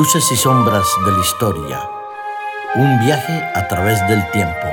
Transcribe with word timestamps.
Luces 0.00 0.32
y 0.32 0.36
sombras 0.36 0.86
de 1.04 1.12
la 1.12 1.20
historia. 1.20 1.78
Un 2.74 3.00
viaje 3.00 3.42
a 3.54 3.68
través 3.68 4.00
del 4.08 4.22
tiempo. 4.30 4.66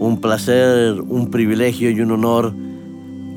Un 0.00 0.18
placer, 0.20 1.00
un 1.00 1.30
privilegio 1.30 1.88
y 1.92 2.00
un 2.00 2.10
honor 2.10 2.52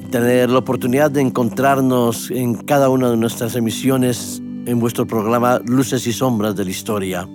tener 0.09 0.49
la 0.49 0.57
oportunidad 0.57 1.11
de 1.11 1.21
encontrarnos 1.21 2.31
en 2.31 2.55
cada 2.55 2.89
una 2.89 3.11
de 3.11 3.17
nuestras 3.17 3.55
emisiones 3.55 4.41
en 4.65 4.79
vuestro 4.79 5.05
programa 5.05 5.61
Luces 5.63 6.07
y 6.07 6.13
Sombras 6.13 6.55
de 6.55 6.65
la 6.65 6.71
Historia. 6.71 7.29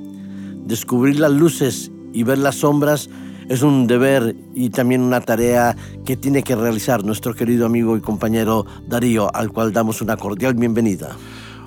Descubrir 0.64 1.20
las 1.20 1.30
luces 1.30 1.92
y 2.12 2.24
ver 2.24 2.38
las 2.38 2.56
sombras 2.56 3.08
es 3.52 3.60
un 3.60 3.86
deber 3.86 4.34
y 4.54 4.70
también 4.70 5.02
una 5.02 5.20
tarea 5.20 5.76
que 6.06 6.16
tiene 6.16 6.42
que 6.42 6.56
realizar 6.56 7.04
nuestro 7.04 7.34
querido 7.34 7.66
amigo 7.66 7.98
y 7.98 8.00
compañero 8.00 8.64
Darío, 8.88 9.30
al 9.36 9.52
cual 9.52 9.74
damos 9.74 10.00
una 10.00 10.16
cordial 10.16 10.54
bienvenida. 10.54 11.10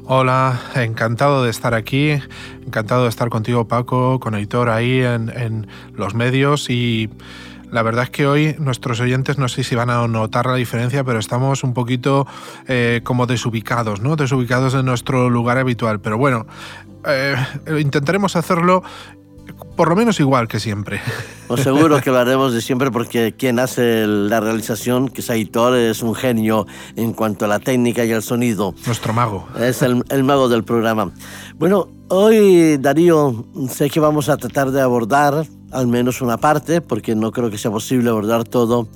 Hola, 0.06 0.60
encantado 0.74 1.44
de 1.44 1.52
estar 1.52 1.76
aquí, 1.76 2.20
encantado 2.66 3.04
de 3.04 3.10
estar 3.10 3.30
contigo 3.30 3.68
Paco, 3.68 4.20
con 4.20 4.34
Aitor 4.34 4.70
ahí 4.70 5.02
en, 5.02 5.68
los 5.94 6.16
medios 6.16 6.72
y 6.72 7.08
la 7.70 7.84
verdad 7.84 8.06
es 8.06 8.10
que 8.10 8.26
hoy 8.26 8.56
nuestros 8.58 9.00
oyentes 9.00 9.38
no 9.38 9.48
sé 9.48 9.64
si 9.64 9.76
van 9.76 9.92
a 9.92 10.08
notar 10.08 10.48
la 10.48 10.56
diferencia, 10.56 11.04
pero 11.04 11.20
estamos 11.20 11.64
un 11.64 11.76
poquito 11.76 12.26
eh, 12.68 13.02
como 13.04 13.28
desubicados, 13.28 14.02
¿no? 14.02 14.16
Desubicados 14.16 14.74
en 14.74 14.88
nuestro 14.88 15.30
lugar 15.30 15.60
habitual. 15.60 16.00
Pero 16.00 16.18
bueno, 16.18 16.48
eh, 17.06 17.36
intentaremos 17.80 18.36
hacerlo 18.36 18.82
por 19.76 19.90
lo 19.90 19.96
menos 19.96 20.20
igual 20.20 20.48
que 20.48 20.60
siempre. 20.60 21.02
Pues 21.48 21.62
seguro 21.62 22.02
que 22.02 22.10
lo 22.10 22.18
haremos 22.20 22.54
de 22.54 22.62
siempre 22.62 22.92
porque 22.92 23.34
quien 23.38 23.60
hace 23.60 24.08
la 24.08 24.40
realización, 24.40 25.10
que 25.10 25.22
es 25.22 25.30
Aitor, 25.30 25.76
es 25.76 26.02
un 26.02 26.16
genio 26.16 26.66
en 26.96 27.14
cuanto 27.14 27.46
a 27.46 27.48
la 27.48 27.60
técnica 27.60 28.06
y 28.06 28.12
el 28.12 28.22
sonido. 28.22 28.74
Nuestro 28.86 29.14
mago. 29.14 29.48
Es 29.60 29.82
el, 29.82 30.04
el 30.10 30.24
mago 30.24 30.50
del 30.50 30.64
programa. 30.64 31.12
Bueno, 31.58 31.90
hoy 32.10 32.78
Darío, 32.78 33.46
sé 33.70 33.90
que 33.90 34.00
vamos 34.00 34.30
a 34.30 34.38
tratar 34.38 34.72
de 34.72 34.82
abordar 34.82 35.46
al 35.72 35.88
menos 35.88 36.22
una 36.22 36.38
parte, 36.38 36.82
porque 36.82 37.16
no 37.16 37.32
creo 37.32 37.50
que 37.50 37.58
sea 37.58 37.72
posible 37.72 38.10
abordar 38.10 38.46
todo 38.46 38.88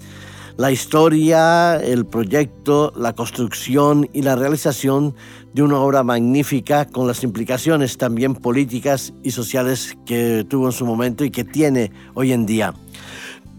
la 0.59 0.73
historia, 0.73 1.77
el 1.77 2.05
proyecto, 2.05 2.91
la 2.97 3.13
construcción 3.13 4.09
y 4.11 4.23
la 4.23 4.35
realización 4.35 5.15
de 5.53 5.63
una 5.63 5.79
obra 5.79 6.03
magnífica 6.03 6.83
con 6.83 7.07
las 7.07 7.23
implicaciones 7.23 7.97
también 7.97 8.35
políticas 8.35 9.13
y 9.23 9.31
sociales 9.31 9.97
que 10.05 10.45
tuvo 10.49 10.65
en 10.65 10.73
su 10.73 10.85
momento 10.85 11.23
y 11.23 11.31
que 11.31 11.45
tiene 11.45 11.93
hoy 12.13 12.33
en 12.33 12.45
día. 12.45 12.73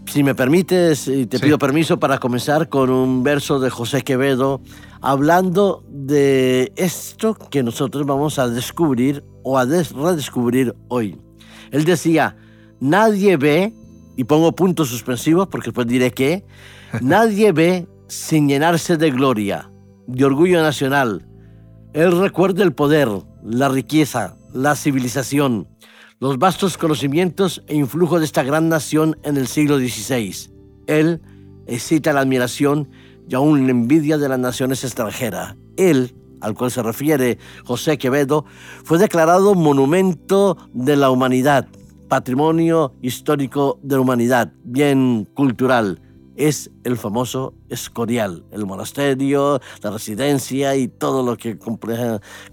Si 0.05 0.21
me 0.21 0.35
permites, 0.35 1.07
y 1.07 1.25
te 1.25 1.39
pido 1.39 1.57
permiso 1.57 1.99
para 1.99 2.19
comenzar 2.19 2.69
con 2.69 2.91
un 2.91 3.23
verso 3.23 3.59
de 3.59 3.71
José 3.71 4.03
Quevedo 4.03 4.61
hablando 5.01 5.83
de 5.89 6.71
esto 6.75 7.33
que 7.33 7.63
nosotros 7.63 8.05
vamos 8.05 8.37
a 8.37 8.47
descubrir 8.47 9.23
o 9.41 9.57
a 9.57 9.65
redescubrir 9.65 10.75
hoy. 10.87 11.17
Él 11.71 11.83
decía, 11.83 12.37
nadie 12.79 13.37
ve, 13.37 13.73
y 14.17 14.23
pongo 14.23 14.51
puntos 14.51 14.89
suspensivos 14.89 15.47
porque 15.47 15.69
después 15.69 15.87
diré 15.87 16.11
que, 16.11 16.45
Nadie 16.99 17.53
ve 17.53 17.87
sin 18.07 18.49
llenarse 18.49 18.97
de 18.97 19.11
gloria, 19.11 19.71
de 20.07 20.25
orgullo 20.25 20.61
nacional. 20.61 21.25
Él 21.93 22.19
recuerda 22.19 22.63
el 22.63 22.73
poder, 22.73 23.07
la 23.43 23.69
riqueza, 23.69 24.35
la 24.53 24.75
civilización, 24.75 25.67
los 26.19 26.37
vastos 26.37 26.77
conocimientos 26.77 27.63
e 27.67 27.75
influjo 27.75 28.19
de 28.19 28.25
esta 28.25 28.43
gran 28.43 28.67
nación 28.67 29.17
en 29.23 29.37
el 29.37 29.47
siglo 29.47 29.77
XVI. 29.77 30.51
Él 30.87 31.21
excita 31.65 32.11
la 32.11 32.21
admiración 32.21 32.89
y 33.29 33.35
aún 33.35 33.65
la 33.65 33.71
envidia 33.71 34.17
de 34.17 34.27
las 34.27 34.39
naciones 34.39 34.83
extranjeras. 34.83 35.55
Él, 35.77 36.13
al 36.41 36.55
cual 36.55 36.71
se 36.71 36.83
refiere 36.83 37.37
José 37.63 37.97
Quevedo, 37.97 38.43
fue 38.83 38.97
declarado 38.97 39.55
Monumento 39.55 40.57
de 40.73 40.97
la 40.97 41.09
Humanidad, 41.09 41.67
Patrimonio 42.09 42.93
Histórico 43.01 43.79
de 43.81 43.95
la 43.95 44.01
Humanidad, 44.01 44.51
bien 44.63 45.29
cultural 45.33 46.01
es 46.47 46.71
el 46.83 46.97
famoso 46.97 47.53
Escorial, 47.71 48.43
el 48.51 48.65
monasterio, 48.65 49.59
la 49.81 49.91
residencia 49.91 50.75
y 50.75 50.87
todo 50.87 51.23
lo 51.23 51.37
que 51.37 51.57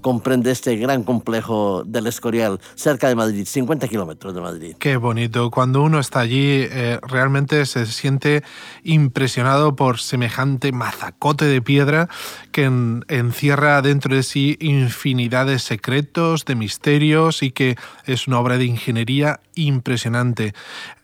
comprende 0.00 0.50
este 0.50 0.76
gran 0.76 1.02
complejo 1.02 1.82
del 1.84 2.06
Escorial, 2.06 2.60
cerca 2.74 3.08
de 3.08 3.14
Madrid, 3.14 3.44
50 3.46 3.88
kilómetros 3.88 4.34
de 4.34 4.40
Madrid. 4.40 4.76
Qué 4.78 4.96
bonito. 4.96 5.50
Cuando 5.50 5.82
uno 5.82 5.98
está 5.98 6.20
allí, 6.20 6.66
eh, 6.70 6.98
realmente 7.02 7.66
se 7.66 7.84
siente 7.86 8.42
impresionado 8.84 9.76
por 9.76 9.98
semejante 10.00 10.72
mazacote 10.72 11.44
de 11.44 11.60
piedra 11.60 12.08
que 12.52 12.64
encierra 12.64 13.82
dentro 13.82 14.14
de 14.14 14.22
sí 14.22 14.56
infinidad 14.60 15.46
de 15.46 15.58
secretos, 15.58 16.44
de 16.44 16.54
misterios 16.54 17.42
y 17.42 17.50
que 17.50 17.76
es 18.06 18.26
una 18.26 18.38
obra 18.38 18.58
de 18.58 18.64
ingeniería 18.64 19.40
impresionante. 19.54 20.54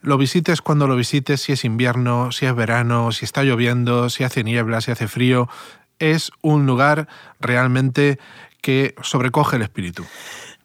Lo 0.01 0.17
visites 0.17 0.61
cuando 0.61 0.87
lo 0.87 0.95
visites, 0.95 1.41
si 1.41 1.51
es 1.51 1.65
invierno, 1.65 2.31
si 2.31 2.45
es 2.45 2.55
verano, 2.55 3.11
si 3.11 3.25
está 3.25 3.43
lloviendo, 3.43 4.04
si 4.09 4.23
hace 4.23 4.43
niebla, 4.43 4.81
si 4.81 4.91
hace 4.91 5.07
frío. 5.07 5.47
Es 5.99 6.31
un 6.41 6.65
lugar 6.65 7.07
realmente 7.39 8.19
que 8.61 8.95
sobrecoge 9.01 9.57
el 9.57 9.61
espíritu. 9.61 10.03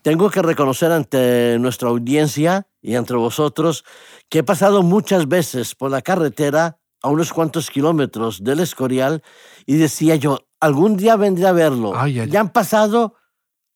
Tengo 0.03 0.31
que 0.31 0.41
reconocer 0.41 0.91
ante 0.93 1.59
nuestra 1.59 1.91
audiencia 1.91 2.67
y 2.81 2.95
entre 2.95 3.17
vosotros 3.17 3.85
que 4.29 4.39
he 4.39 4.43
pasado 4.43 4.83
muchas 4.83 5.29
veces 5.29 5.75
por 5.75 5.91
la 5.91 6.01
carretera 6.01 6.79
a 7.03 7.09
unos 7.09 7.33
cuantos 7.33 7.71
kilómetros 7.71 8.43
del 8.43 8.61
Escorial 8.61 9.23
y 9.67 9.77
decía 9.77 10.17
yo, 10.17 10.47
algún 10.61 10.97
día 10.97 11.17
vendré 11.17 11.47
a 11.47 11.53
verlo. 11.53 11.93
Ya 12.07 12.41
han 12.41 12.51
pasado 12.51 13.17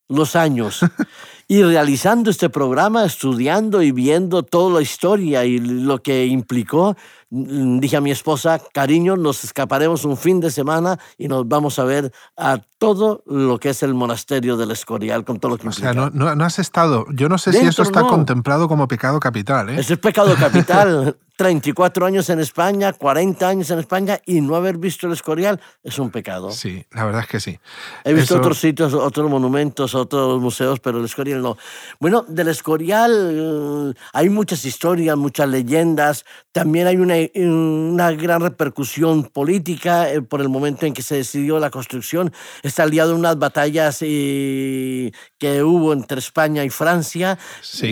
los 0.08 0.36
años. 0.36 0.80
y 1.48 1.62
realizando 1.62 2.30
este 2.30 2.48
programa, 2.48 3.04
estudiando 3.04 3.82
y 3.82 3.92
viendo 3.92 4.42
toda 4.42 4.76
la 4.76 4.82
historia 4.82 5.44
y 5.44 5.58
lo 5.58 6.02
que 6.02 6.26
implicó, 6.26 6.96
dije 7.34 7.96
a 7.96 8.00
mi 8.00 8.12
esposa, 8.12 8.60
cariño, 8.72 9.16
nos 9.16 9.42
escaparemos 9.42 10.04
un 10.04 10.16
fin 10.16 10.40
de 10.40 10.50
semana 10.50 10.98
y 11.18 11.26
nos 11.26 11.48
vamos 11.48 11.78
a 11.78 11.84
ver 11.84 12.12
a 12.36 12.58
todo 12.78 13.22
lo 13.26 13.58
que 13.58 13.70
es 13.70 13.82
el 13.82 13.94
monasterio 13.94 14.56
del 14.56 14.70
Escorial, 14.70 15.24
con 15.24 15.40
todo 15.40 15.52
lo 15.52 15.58
que 15.58 15.66
implica. 15.66 15.90
O 15.90 15.94
sea, 15.94 16.10
no, 16.12 16.44
has 16.44 16.58
estado, 16.58 17.06
yo 17.12 17.28
no 17.28 17.38
sé 17.38 17.52
si 17.52 17.66
eso 17.66 17.82
está 17.82 18.02
contemplado 18.02 18.68
como 18.68 18.86
pecado 18.86 19.18
capital. 19.18 19.70
¿eh? 19.70 19.80
Eso 19.80 19.94
es 19.94 19.98
pecado 19.98 20.34
capital. 20.36 21.16
34 21.36 22.06
años 22.06 22.30
en 22.30 22.38
España, 22.38 22.92
40 22.92 23.48
años 23.48 23.70
en 23.70 23.80
España 23.80 24.20
y 24.24 24.40
no 24.40 24.54
haber 24.54 24.78
visto 24.78 25.06
el 25.06 25.14
Escorial 25.14 25.60
es 25.82 25.98
un 25.98 26.10
pecado. 26.10 26.52
Sí, 26.52 26.86
la 26.92 27.04
verdad 27.04 27.22
es 27.22 27.28
que 27.28 27.40
sí. 27.40 27.58
He 28.04 28.14
visto 28.14 28.36
otros 28.36 28.58
sitios, 28.58 28.94
otros 28.94 29.28
monumentos, 29.28 29.94
otros 29.96 30.40
museos, 30.40 30.78
pero 30.78 30.98
el 30.98 31.06
Escorial 31.06 31.42
no. 31.42 31.56
Bueno, 31.98 32.24
del 32.28 32.48
Escorial 32.48 33.92
eh, 33.92 34.00
hay 34.12 34.28
muchas 34.28 34.64
historias, 34.64 35.16
muchas 35.16 35.48
leyendas. 35.48 36.24
También 36.52 36.86
hay 36.86 36.96
una, 36.98 37.16
una 37.34 38.12
gran 38.12 38.40
repercusión 38.40 39.24
política 39.24 40.10
eh, 40.10 40.22
por 40.22 40.40
el 40.40 40.48
momento 40.48 40.86
en 40.86 40.94
que 40.94 41.02
se 41.02 41.16
decidió 41.16 41.58
la 41.58 41.70
construcción. 41.70 42.32
Está 42.62 42.84
aliado 42.84 43.12
en 43.12 43.18
unas 43.18 43.38
batallas 43.38 43.98
eh, 44.02 45.10
que 45.38 45.62
hubo 45.62 45.92
entre 45.92 46.20
España 46.20 46.64
y 46.64 46.70
Francia. 46.70 47.38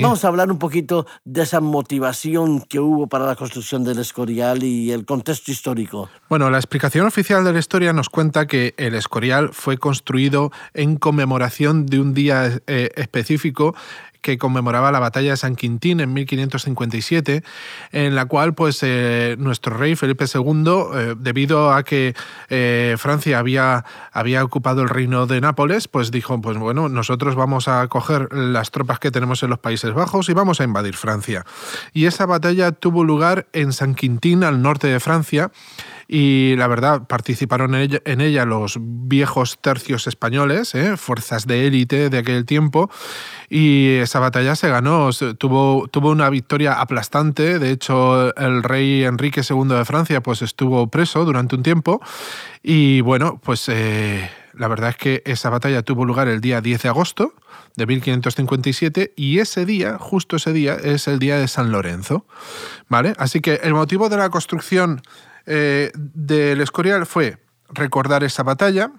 Vamos 0.00 0.24
a 0.24 0.28
hablar 0.28 0.50
un 0.50 0.58
poquito 0.58 1.06
de 1.24 1.42
esa 1.42 1.60
motivación 1.60 2.60
que 2.60 2.78
hubo 2.78 3.08
para 3.08 3.26
la 3.26 3.32
la 3.32 3.36
construcción 3.36 3.82
del 3.82 3.98
Escorial 3.98 4.62
y 4.62 4.92
el 4.92 5.06
contexto 5.06 5.50
histórico? 5.50 6.10
Bueno, 6.28 6.50
la 6.50 6.58
explicación 6.58 7.06
oficial 7.06 7.44
de 7.44 7.54
la 7.54 7.58
historia 7.58 7.94
nos 7.94 8.10
cuenta 8.10 8.46
que 8.46 8.74
el 8.76 8.94
Escorial 8.94 9.50
fue 9.54 9.78
construido 9.78 10.52
en 10.74 10.96
conmemoración 10.96 11.86
de 11.86 11.98
un 11.98 12.12
día 12.12 12.60
eh, 12.66 12.90
específico 12.94 13.74
que 14.22 14.38
conmemoraba 14.38 14.92
la 14.92 15.00
batalla 15.00 15.32
de 15.32 15.36
San 15.36 15.56
Quintín 15.56 16.00
en 16.00 16.12
1557, 16.12 17.42
en 17.90 18.14
la 18.14 18.24
cual 18.26 18.54
pues, 18.54 18.78
eh, 18.82 19.36
nuestro 19.38 19.76
rey 19.76 19.96
Felipe 19.96 20.24
II, 20.32 20.64
eh, 20.94 21.14
debido 21.18 21.72
a 21.72 21.82
que 21.82 22.14
eh, 22.48 22.94
Francia 22.98 23.38
había, 23.38 23.84
había 24.12 24.44
ocupado 24.44 24.82
el 24.82 24.88
reino 24.88 25.26
de 25.26 25.40
Nápoles, 25.40 25.88
pues 25.88 26.10
dijo, 26.10 26.40
pues 26.40 26.56
bueno, 26.56 26.88
nosotros 26.88 27.34
vamos 27.34 27.68
a 27.68 27.86
coger 27.88 28.32
las 28.32 28.70
tropas 28.70 29.00
que 29.00 29.10
tenemos 29.10 29.42
en 29.42 29.50
los 29.50 29.58
Países 29.58 29.92
Bajos 29.92 30.28
y 30.28 30.32
vamos 30.32 30.60
a 30.60 30.64
invadir 30.64 30.94
Francia. 30.94 31.44
Y 31.92 32.06
esa 32.06 32.24
batalla 32.24 32.72
tuvo 32.72 33.04
lugar 33.04 33.46
en 33.52 33.72
San 33.72 33.94
Quintín, 33.94 34.44
al 34.44 34.62
norte 34.62 34.86
de 34.86 35.00
Francia, 35.00 35.50
y 36.08 36.54
la 36.56 36.66
verdad 36.66 37.06
participaron 37.06 37.74
en 37.74 38.20
ella, 38.20 38.44
los 38.44 38.78
viejos 38.80 39.58
tercios 39.60 40.06
españoles, 40.06 40.74
¿eh? 40.74 40.96
fuerzas 40.96 41.46
de 41.46 41.66
élite 41.66 42.10
de 42.10 42.18
aquel 42.18 42.44
tiempo, 42.44 42.90
y 43.48 43.96
esa 43.96 44.20
batalla 44.20 44.56
se 44.56 44.68
ganó, 44.68 45.10
tuvo, 45.38 45.88
tuvo 45.88 46.10
una 46.10 46.30
victoria 46.30 46.80
aplastante, 46.80 47.58
de 47.58 47.70
hecho 47.70 48.34
el 48.36 48.62
rey 48.62 49.04
Enrique 49.04 49.42
II 49.48 49.68
de 49.68 49.84
Francia 49.84 50.22
pues 50.22 50.42
estuvo 50.42 50.88
preso 50.88 51.24
durante 51.24 51.56
un 51.56 51.62
tiempo, 51.62 52.00
y 52.62 53.00
bueno, 53.00 53.40
pues 53.42 53.68
eh, 53.68 54.30
la 54.54 54.68
verdad 54.68 54.90
es 54.90 54.96
que 54.96 55.22
esa 55.24 55.50
batalla 55.50 55.82
tuvo 55.82 56.04
lugar 56.04 56.28
el 56.28 56.40
día 56.40 56.60
10 56.60 56.82
de 56.82 56.88
agosto, 56.88 57.34
de 57.76 57.86
1557 57.86 59.14
y 59.16 59.38
ese 59.38 59.64
día, 59.64 59.98
justo 59.98 60.36
ese 60.36 60.52
día, 60.52 60.74
es 60.74 61.08
el 61.08 61.18
día 61.18 61.38
de 61.38 61.48
San 61.48 61.72
Lorenzo. 61.72 62.26
¿Vale? 62.88 63.14
Así 63.18 63.40
que 63.40 63.60
el 63.62 63.74
motivo 63.74 64.08
de 64.08 64.18
la 64.18 64.30
construcción 64.30 65.02
eh, 65.46 65.90
del 65.94 66.60
Escorial 66.60 67.06
fue 67.06 67.38
recordar 67.68 68.24
esa 68.24 68.42
batalla, 68.42 68.92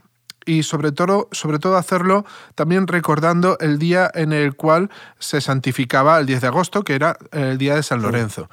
y 0.45 0.63
sobre 0.63 0.91
todo, 0.91 1.29
sobre 1.31 1.59
todo 1.59 1.77
hacerlo 1.77 2.25
también 2.55 2.87
recordando 2.87 3.57
el 3.59 3.79
día 3.79 4.09
en 4.13 4.33
el 4.33 4.55
cual 4.55 4.89
se 5.19 5.41
santificaba 5.41 6.19
el 6.19 6.25
10 6.25 6.41
de 6.41 6.47
agosto, 6.47 6.83
que 6.83 6.95
era 6.95 7.17
el 7.31 7.57
día 7.57 7.75
de 7.75 7.83
San 7.83 8.01
Lorenzo. 8.01 8.49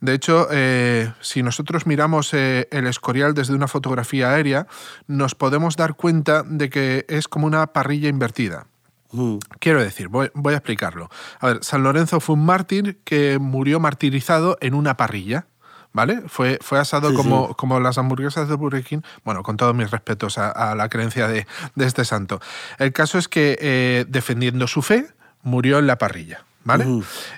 De 0.00 0.14
hecho, 0.14 0.48
eh, 0.50 1.12
si 1.20 1.42
nosotros 1.42 1.86
miramos 1.86 2.32
eh, 2.34 2.68
el 2.70 2.86
Escorial 2.86 3.34
desde 3.34 3.54
una 3.54 3.68
fotografía 3.68 4.30
aérea, 4.30 4.66
nos 5.06 5.34
podemos 5.34 5.76
dar 5.76 5.94
cuenta 5.94 6.42
de 6.44 6.70
que 6.70 7.04
es 7.08 7.28
como 7.28 7.46
una 7.46 7.66
parrilla 7.68 8.08
invertida. 8.08 8.66
Mm. 9.12 9.36
Quiero 9.60 9.82
decir, 9.82 10.08
voy, 10.08 10.30
voy, 10.34 10.54
a 10.54 10.58
explicarlo. 10.58 11.08
A 11.40 11.46
ver, 11.48 11.58
San 11.62 11.82
Lorenzo 11.82 12.20
fue 12.20 12.34
un 12.34 12.44
mártir 12.44 12.98
que 13.04 13.38
murió 13.38 13.80
martirizado 13.80 14.56
en 14.60 14.74
una 14.74 14.96
parrilla. 14.96 15.46
¿Vale? 15.94 16.22
Fue, 16.26 16.58
fue 16.60 16.78
asado 16.78 17.14
como, 17.14 17.54
como 17.54 17.80
las 17.80 17.96
hamburguesas 17.96 18.48
de 18.48 18.56
Burger 18.56 18.84
King, 18.84 19.00
bueno, 19.24 19.42
con 19.42 19.56
todos 19.56 19.74
mis 19.74 19.90
respetos 19.90 20.36
a, 20.36 20.74
la 20.74 20.90
creencia 20.90 21.28
de, 21.28 21.46
este 21.76 22.04
santo. 22.04 22.40
El 22.78 22.92
caso 22.92 23.16
es 23.16 23.28
que 23.28 23.56
eh, 23.60 24.04
defendiendo 24.08 24.66
su 24.66 24.82
fe, 24.82 25.06
murió 25.42 25.78
en 25.78 25.86
la 25.86 25.96
parrilla, 25.96 26.44
¿vale? 26.64 26.84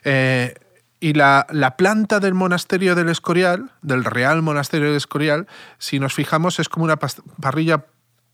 Eh, 0.03 0.55
y 0.99 1.13
la, 1.13 1.47
la, 1.51 1.77
planta 1.77 2.19
del 2.19 2.35
monasterio 2.35 2.95
del 2.95 3.11
Escorial, 3.11 3.71
del 3.83 4.05
Real 4.05 4.41
Monasterio 4.41 4.89
del 4.89 4.97
Escorial, 4.97 5.47
si 5.79 6.01
nos 6.01 6.15
fijamos, 6.15 6.59
es 6.59 6.69
como 6.71 6.85
una 6.85 6.97
parrilla 6.97 7.85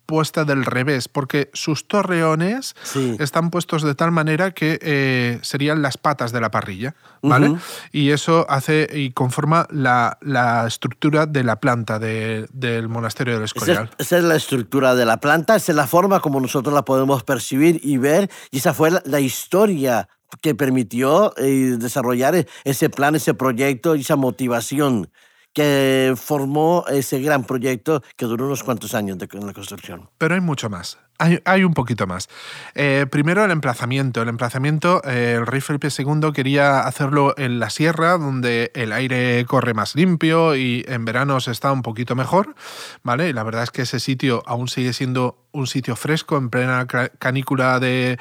puesta 0.06 0.44
del 0.44 0.64
revés, 0.64 1.08
porque 1.08 1.50
sus 1.52 1.86
torreones 1.88 2.74
están 3.18 3.50
puestos 3.50 3.82
de 3.82 3.94
tal 3.94 4.12
manera 4.12 4.52
que 4.52 4.78
eh, 4.82 5.38
serían 5.42 5.82
las 5.82 5.96
patas 5.96 6.32
de 6.32 6.40
la 6.40 6.50
parrilla, 6.50 6.94
¿vale? 7.22 7.56
Y 7.92 8.10
eso 8.10 8.46
hace 8.48 8.88
y 8.92 9.10
conforma 9.12 9.66
la, 9.70 10.18
estructura 10.66 11.26
de 11.26 11.44
la 11.44 11.60
planta 11.60 11.98
del 11.98 12.88
monasterio 12.88 13.34
del 13.34 13.44
Escorial. 13.44 13.90
Esa 13.98 14.18
es, 14.18 14.24
la 14.24 14.36
estructura 14.36 14.94
de 14.94 15.06
la 15.06 15.18
planta, 15.18 15.56
esa 15.56 15.72
es 15.72 15.76
la 15.76 15.86
forma 15.86 16.20
como 16.20 16.40
nosotros 16.40 16.74
la 16.74 16.84
podemos 16.84 17.22
percibir 17.24 17.80
y 17.82 17.98
ver, 17.98 18.30
y 18.50 18.58
esa 18.58 18.74
fue 18.74 18.90
la, 18.90 19.20
historia 19.20 20.08
que 20.40 20.54
permitió 20.54 21.34
eh, 21.36 21.76
desarrollar 21.78 22.34
e, 22.34 22.46
ese 22.64 22.90
plan, 22.90 23.14
ese 23.14 23.34
proyecto 23.34 23.94
y 23.94 24.00
esa 24.00 24.16
motivación 24.16 25.10
que 25.52 26.14
formó 26.16 26.84
ese 26.88 27.20
gran 27.20 27.44
proyecto 27.44 28.02
que 28.16 28.26
duró 28.26 28.46
unos 28.46 28.62
cuantos 28.62 28.94
años 28.94 29.18
de, 29.18 29.28
en 29.32 29.46
la 29.46 29.52
construcción. 29.52 30.08
Pero 30.18 30.34
hay 30.34 30.40
mucho 30.40 30.70
más. 30.70 30.98
Hay, 31.18 31.62
un 31.62 31.72
poquito 31.72 32.08
más. 32.08 32.28
Eh, 32.74 33.06
primero 33.08 33.44
el 33.44 33.52
emplazamiento. 33.52 34.22
El 34.22 34.28
emplazamiento, 34.28 35.02
eh, 35.04 35.36
el 35.38 35.46
rey 35.46 35.60
Felipe 35.60 35.88
II 35.96 36.32
quería 36.34 36.80
hacerlo 36.80 37.34
en 37.38 37.60
la 37.60 37.70
sierra, 37.70 38.18
donde 38.18 38.72
el 38.74 38.92
aire 38.92 39.44
corre 39.46 39.72
más 39.72 39.94
limpio 39.94 40.56
y 40.56 40.84
en 40.88 41.04
verano 41.04 41.38
se 41.38 41.52
está 41.52 41.70
un 41.70 41.82
poquito 41.82 42.16
mejor, 42.16 42.56
¿vale? 43.04 43.32
La 43.32 43.44
verdad 43.44 43.62
es 43.62 43.70
que 43.70 43.82
ese 43.82 44.00
sitio 44.00 44.42
aún 44.46 44.66
sigue 44.66 44.92
siendo 44.92 45.38
un 45.52 45.66
sitio 45.66 45.96
fresco 45.96 46.38
en 46.38 46.48
plena 46.48 46.86
canícula 46.86 47.78
de, 47.78 48.18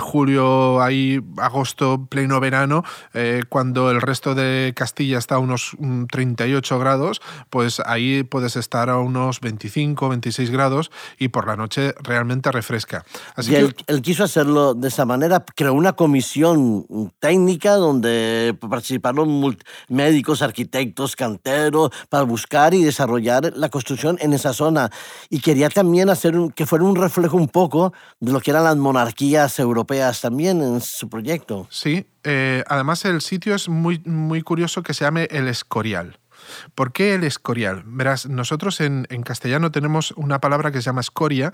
julio, 0.00 0.82
ahí, 0.82 1.22
agosto, 1.36 2.06
pleno 2.06 2.40
verano, 2.40 2.84
eh, 3.12 3.42
cuando 3.48 3.90
el 3.90 4.00
resto 4.00 4.34
de 4.34 4.72
Castilla 4.74 5.18
está 5.18 5.34
a 5.34 5.38
unos 5.38 5.76
38 6.10 6.78
grados, 6.78 7.20
pues 7.50 7.80
ahí 7.84 8.22
puedes 8.22 8.56
estar 8.56 8.88
a 8.88 8.96
unos 8.96 9.40
25, 9.40 10.08
26 10.08 10.50
grados 10.50 10.90
y 11.18 11.28
por 11.28 11.46
la 11.46 11.56
noche 11.56 11.94
realmente 12.02 12.13
refresca. 12.52 13.04
Así 13.34 13.52
y 13.52 13.56
él, 13.56 13.74
quiso 14.02 14.24
hacerlo 14.24 14.74
de 14.74 14.88
esa 14.88 15.04
manera, 15.04 15.44
creó 15.54 15.74
una 15.74 15.94
comisión 15.94 16.86
técnica 17.18 17.74
donde 17.74 18.56
participaron 18.60 19.56
médicos, 19.88 20.42
arquitectos, 20.42 21.16
canteros, 21.16 21.90
para 22.08 22.24
buscar 22.24 22.74
y 22.74 22.82
desarrollar 22.82 23.52
la 23.56 23.68
construcción 23.68 24.16
en 24.20 24.32
esa 24.32 24.52
zona. 24.52 24.90
Y 25.30 25.40
quería 25.40 25.68
también 25.70 26.10
hacer 26.10 26.36
un, 26.36 26.50
que 26.50 26.66
fuera 26.66 26.84
un 26.84 26.96
reflejo 26.96 27.36
un 27.36 27.48
poco 27.48 27.92
de 28.20 28.32
lo 28.32 28.40
que 28.40 28.50
eran 28.50 28.64
las 28.64 28.76
monarquías 28.76 29.58
europeas 29.58 30.20
también 30.20 30.62
en 30.62 30.80
su 30.80 31.08
proyecto. 31.08 31.66
Sí, 31.70 32.06
eh, 32.24 32.64
además 32.68 33.04
el 33.04 33.20
sitio 33.20 33.54
es 33.54 33.68
muy, 33.68 34.00
muy 34.04 34.42
curioso 34.42 34.82
que 34.82 34.94
se 34.94 35.04
llame 35.04 35.28
El 35.30 35.48
Escorial. 35.48 36.18
¿Por 36.74 36.92
qué 36.92 37.14
el 37.14 37.24
escorial? 37.24 37.82
Verás, 37.86 38.26
nosotros 38.26 38.80
en, 38.80 39.04
castellano 39.24 39.70
tenemos 39.70 40.12
una 40.12 40.40
palabra 40.40 40.70
que 40.70 40.78
se 40.78 40.86
llama 40.86 41.00
escoria, 41.00 41.52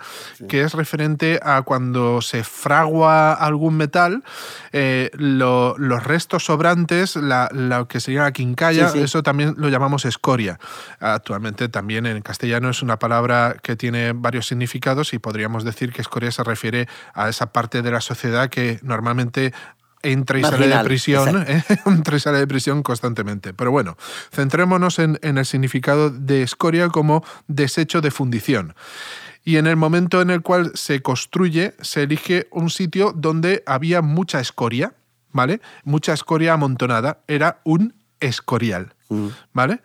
que 0.48 0.62
es 0.62 0.74
referente 0.74 1.38
a 1.42 1.62
cuando 1.62 2.20
se 2.20 2.42
fragua 2.42 3.32
algún 3.32 3.76
metal, 3.76 4.24
eh, 4.72 5.10
los 5.14 6.04
restos 6.04 6.44
sobrantes, 6.44 7.16
lo 7.16 7.88
que 7.88 8.00
sería 8.00 8.22
la 8.22 8.32
quincalla, 8.32 8.92
eso 8.94 9.22
también 9.22 9.54
lo 9.56 9.68
llamamos 9.68 10.04
escoria. 10.04 10.58
Actualmente 10.98 11.68
también 11.68 12.06
en 12.06 12.20
castellano 12.22 12.70
es 12.70 12.82
una 12.82 12.98
palabra 12.98 13.56
que 13.62 13.76
tiene 13.76 14.12
varios 14.12 14.46
significados 14.46 15.12
y 15.12 15.18
podríamos 15.18 15.64
decir 15.64 15.92
que 15.92 16.02
escoria 16.02 16.30
se 16.30 16.42
refiere 16.44 16.88
a 17.14 17.28
esa 17.28 17.52
parte 17.52 17.82
de 17.82 17.90
la 17.90 18.00
sociedad 18.00 18.48
que 18.48 18.78
normalmente 18.82 19.52
entra 20.02 20.38
y 20.38 20.42
sale 20.42 20.68
de 20.68 20.84
prisión, 20.84 21.44
¿eh? 21.46 21.64
entra 21.86 22.16
y 22.16 22.20
sale 22.20 22.38
de 22.38 22.46
prisión 22.46 22.82
constantemente. 22.82 23.54
Pero 23.54 23.70
bueno, 23.70 23.96
centrémonos 24.32 24.98
en, 24.98 25.18
el 25.22 25.44
significado 25.44 26.10
de 26.10 26.42
escoria 26.42 26.88
como 26.88 27.24
desecho 27.48 28.00
de 28.00 28.10
fundición. 28.10 28.74
Y 29.44 29.56
en 29.56 29.66
el 29.66 29.76
momento 29.76 30.20
en 30.20 30.30
el 30.30 30.42
cual 30.42 30.72
se 30.74 31.00
construye, 31.00 31.74
se 31.80 32.02
elige 32.02 32.48
un 32.50 32.70
sitio 32.70 33.12
donde 33.16 33.62
había 33.66 34.02
mucha 34.02 34.40
escoria, 34.40 34.94
¿vale? 35.32 35.60
Mucha 35.84 36.12
escoria 36.12 36.52
amontonada. 36.52 37.20
Era 37.26 37.60
un 37.64 37.94
escorial, 38.20 38.94
mm. 39.08 39.28
¿vale? 39.52 39.80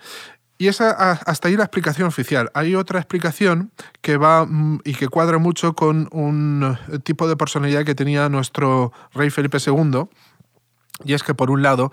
Y 0.57 0.67
esa, 0.67 0.91
hasta 0.91 1.49
ahí 1.49 1.57
la 1.57 1.65
explicación 1.65 2.07
oficial. 2.07 2.49
Hay 2.53 2.75
otra 2.75 2.99
explicación 2.99 3.71
que 4.01 4.17
va 4.17 4.45
mm, 4.45 4.81
y 4.85 4.93
que 4.93 5.09
cuadra 5.09 5.37
mucho 5.37 5.73
con 5.73 6.07
un 6.11 6.77
tipo 7.03 7.27
de 7.27 7.35
personalidad 7.35 7.83
que 7.83 7.95
tenía 7.95 8.29
nuestro 8.29 8.93
rey 9.13 9.29
Felipe 9.29 9.57
II. 9.65 10.07
Y 11.03 11.13
es 11.13 11.23
que, 11.23 11.33
por 11.33 11.51
un 11.51 11.61
lado, 11.61 11.91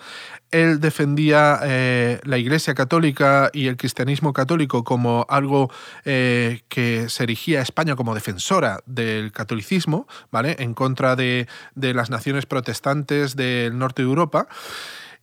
él 0.53 0.79
defendía 0.79 1.59
eh, 1.65 2.21
la 2.23 2.39
Iglesia 2.39 2.73
Católica 2.75 3.51
y 3.53 3.67
el 3.67 3.77
cristianismo 3.77 4.33
católico 4.33 4.85
como 4.85 5.27
algo 5.29 5.73
eh, 6.05 6.61
que 6.69 7.09
se 7.09 7.25
erigía 7.25 7.59
a 7.59 7.63
España 7.63 7.97
como 7.97 8.15
defensora 8.15 8.79
del 8.87 9.33
catolicismo, 9.33 10.07
¿vale? 10.31 10.55
En 10.61 10.75
contra 10.75 11.17
de, 11.17 11.49
de 11.75 11.95
las 11.95 12.11
naciones 12.11 12.47
protestantes 12.47 13.35
del 13.35 13.77
norte 13.77 14.03
de 14.03 14.09
Europa. 14.09 14.47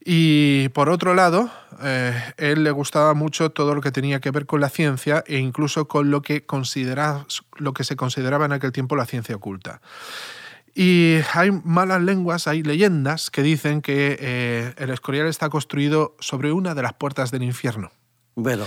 Y 0.04 0.70
por 0.70 0.90
otro 0.90 1.14
lado, 1.14 1.52
eh, 1.82 2.14
él 2.38 2.64
le 2.64 2.72
gustaba 2.72 3.14
mucho 3.14 3.52
todo 3.52 3.76
lo 3.76 3.82
que 3.82 3.92
tenía 3.92 4.20
que 4.20 4.32
ver 4.32 4.46
con 4.46 4.62
la 4.62 4.70
ciencia 4.70 5.24
e 5.28 5.38
incluso 5.38 5.88
con 5.88 6.10
lo 6.10 6.22
que, 6.22 6.46
lo 7.58 7.74
que 7.74 7.84
se 7.84 7.96
consideraba 7.96 8.46
en 8.46 8.54
aquel 8.54 8.72
tiempo 8.72 8.96
la 8.96 9.06
ciencia 9.06 9.36
oculta. 9.36 9.82
Y 10.74 11.18
hay 11.34 11.52
malas 11.52 12.02
lenguas, 12.02 12.48
hay 12.48 12.64
leyendas 12.64 13.30
que 13.30 13.42
dicen 13.42 13.82
que 13.82 14.18
eh, 14.20 14.74
el 14.78 14.92
Escorial 14.92 15.28
está 15.28 15.50
construido 15.50 16.16
sobre 16.20 16.54
una 16.54 16.76
de 16.76 16.84
las 16.84 16.94
puertas 16.94 17.32
del 17.32 17.44
infierno. 17.44 17.92
Bueno, 18.36 18.66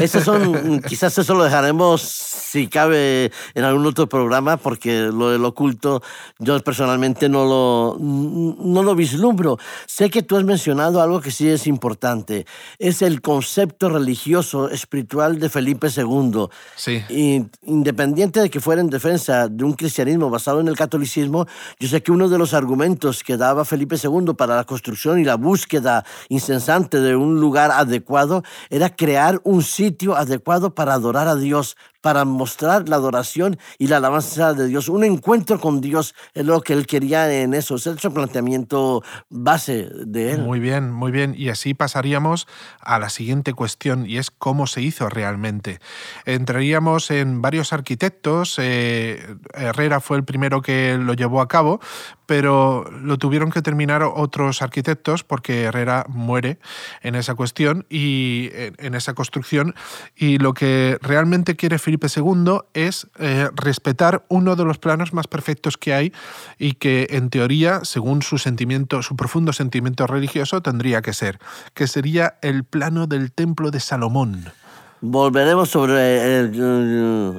esos 0.00 0.24
son, 0.24 0.80
quizás 0.88 1.16
eso 1.18 1.34
lo 1.34 1.44
dejaremos 1.44 2.00
si 2.00 2.66
cabe 2.66 3.30
en 3.54 3.64
algún 3.64 3.86
otro 3.86 4.08
programa, 4.08 4.56
porque 4.56 5.10
lo 5.12 5.30
del 5.30 5.44
oculto 5.44 6.02
yo 6.38 6.58
personalmente 6.60 7.28
no 7.28 7.44
lo, 7.44 7.96
no 8.00 8.82
lo 8.82 8.94
vislumbro. 8.94 9.58
Sé 9.86 10.10
que 10.10 10.22
tú 10.22 10.36
has 10.36 10.44
mencionado 10.44 11.00
algo 11.00 11.20
que 11.20 11.30
sí 11.30 11.48
es 11.48 11.66
importante, 11.66 12.46
es 12.78 13.02
el 13.02 13.20
concepto 13.20 13.88
religioso, 13.88 14.70
espiritual 14.70 15.38
de 15.38 15.48
Felipe 15.48 15.88
II. 15.94 16.46
Sí. 16.74 17.04
Y, 17.08 17.44
independiente 17.66 18.40
de 18.40 18.50
que 18.50 18.60
fuera 18.60 18.80
en 18.80 18.90
defensa 18.90 19.48
de 19.48 19.64
un 19.64 19.74
cristianismo 19.74 20.30
basado 20.30 20.60
en 20.60 20.68
el 20.68 20.76
catolicismo, 20.76 21.46
yo 21.78 21.88
sé 21.88 22.02
que 22.02 22.10
uno 22.10 22.28
de 22.28 22.38
los 22.38 22.54
argumentos 22.54 23.22
que 23.22 23.36
daba 23.36 23.64
Felipe 23.64 23.96
II 24.02 24.34
para 24.36 24.56
la 24.56 24.64
construcción 24.64 25.20
y 25.20 25.24
la 25.24 25.36
búsqueda 25.36 26.04
incesante 26.28 27.00
de 27.00 27.14
un 27.14 27.40
lugar 27.40 27.70
adecuado 27.70 28.42
era 28.70 28.88
crear 28.88 29.09
crear 29.10 29.40
un 29.42 29.64
sitio 29.64 30.14
adecuado 30.14 30.72
para 30.72 30.94
adorar 30.94 31.26
a 31.26 31.34
Dios, 31.34 31.76
para 32.00 32.24
mostrar 32.24 32.88
la 32.88 32.96
adoración 32.96 33.58
y 33.78 33.88
la 33.88 33.98
alabanza 33.98 34.54
de 34.54 34.66
Dios. 34.66 34.88
Un 34.88 35.04
encuentro 35.04 35.60
con 35.60 35.80
Dios 35.80 36.14
es 36.34 36.46
lo 36.46 36.60
que 36.60 36.72
él 36.72 36.86
quería 36.86 37.30
en 37.32 37.54
eso, 37.54 37.76
es 37.76 37.86
el 37.86 37.98
planteamiento 38.12 39.02
base 39.28 39.88
de 40.06 40.32
él. 40.32 40.42
Muy 40.42 40.60
bien, 40.60 40.90
muy 40.90 41.12
bien. 41.12 41.34
Y 41.36 41.48
así 41.48 41.74
pasaríamos 41.74 42.46
a 42.80 42.98
la 42.98 43.10
siguiente 43.10 43.52
cuestión 43.52 44.06
y 44.06 44.18
es 44.18 44.30
cómo 44.30 44.66
se 44.66 44.82
hizo 44.82 45.08
realmente. 45.08 45.80
Entraríamos 46.24 47.10
en 47.10 47.42
varios 47.42 47.72
arquitectos, 47.72 48.56
eh, 48.58 49.36
Herrera 49.54 50.00
fue 50.00 50.16
el 50.16 50.24
primero 50.24 50.62
que 50.62 50.96
lo 50.98 51.14
llevó 51.14 51.40
a 51.40 51.48
cabo, 51.48 51.80
pero 52.26 52.84
lo 52.90 53.18
tuvieron 53.18 53.50
que 53.50 53.60
terminar 53.60 54.02
otros 54.02 54.62
arquitectos 54.62 55.24
porque 55.24 55.62
Herrera 55.64 56.04
muere 56.08 56.58
en 57.02 57.16
esa 57.16 57.34
cuestión 57.34 57.86
y 57.90 58.50
en 58.52 58.94
esa 58.94 59.14
construcción 59.14 59.74
y 60.14 60.38
lo 60.38 60.54
que 60.54 60.96
realmente 61.02 61.56
quiere 61.56 61.78
Felipe 61.90 62.06
II 62.14 62.58
es 62.72 63.08
eh, 63.18 63.48
respetar 63.56 64.24
uno 64.28 64.54
de 64.54 64.64
los 64.64 64.78
planos 64.78 65.12
más 65.12 65.26
perfectos 65.26 65.76
que 65.76 65.92
hay 65.92 66.12
y 66.56 66.74
que 66.74 67.08
en 67.10 67.30
teoría, 67.30 67.80
según 67.82 68.22
su 68.22 68.38
sentimiento, 68.38 69.02
su 69.02 69.16
profundo 69.16 69.52
sentimiento 69.52 70.06
religioso, 70.06 70.62
tendría 70.62 71.02
que 71.02 71.12
ser, 71.12 71.40
que 71.74 71.88
sería 71.88 72.38
el 72.42 72.62
plano 72.62 73.08
del 73.08 73.32
templo 73.32 73.72
de 73.72 73.80
Salomón. 73.80 74.52
Volveremos 75.00 75.70
sobre 75.70 76.44